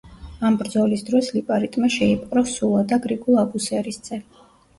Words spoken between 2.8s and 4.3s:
და გრიგოლ აბუსერისძე.